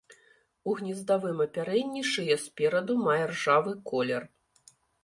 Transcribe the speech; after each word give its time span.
У 0.69 0.73
гнездавым 0.79 1.43
апярэнні 1.45 2.01
шыя 2.15 2.41
спераду 2.47 2.99
мае 3.07 3.21
ржавы 3.35 3.79
колер. 3.93 4.23